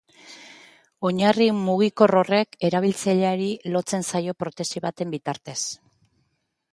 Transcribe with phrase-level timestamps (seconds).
[1.09, 5.59] Oinarri mugikor horrek erabiltzaileari lotzen zaio protesi baten bitartez.